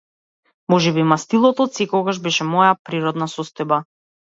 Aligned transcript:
Можеби 0.75 1.05
мастилото 1.11 1.69
отсекогаш 1.71 2.23
беше 2.27 2.51
моја 2.57 2.75
природна 2.91 3.33
состојба. 3.39 3.85